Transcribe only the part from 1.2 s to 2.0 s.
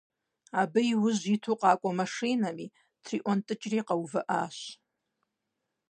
иту къакӀуэ